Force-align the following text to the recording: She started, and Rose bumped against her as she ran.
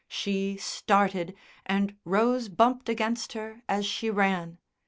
She 0.07 0.57
started, 0.57 1.35
and 1.63 1.95
Rose 2.05 2.49
bumped 2.49 2.89
against 2.89 3.33
her 3.33 3.61
as 3.69 3.85
she 3.85 4.09
ran. 4.09 4.57